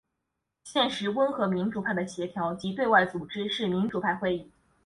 [0.63, 4.49] 现时温和民主派的协调及对外组织是民主派会议。